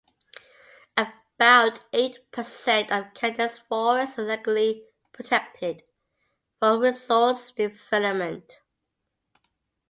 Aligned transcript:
About 0.97 1.83
eight 1.93 2.31
percent 2.31 2.91
of 2.91 3.13
Canada's 3.13 3.59
forest 3.59 4.17
is 4.17 4.25
legally 4.27 4.83
protected 5.13 5.83
from 6.59 6.79
resource 6.81 7.51
development. 7.51 8.61